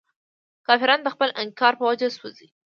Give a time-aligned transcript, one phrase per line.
[0.67, 2.47] کافران د خپل انکار په وجه سوځي.